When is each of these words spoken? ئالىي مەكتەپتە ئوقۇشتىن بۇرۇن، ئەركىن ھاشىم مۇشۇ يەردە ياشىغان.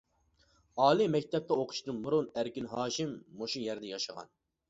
ئالىي 0.85 1.09
مەكتەپتە 1.15 1.57
ئوقۇشتىن 1.63 1.99
بۇرۇن، 2.07 2.31
ئەركىن 2.39 2.71
ھاشىم 2.73 3.13
مۇشۇ 3.43 3.63
يەردە 3.67 3.93
ياشىغان. 3.93 4.35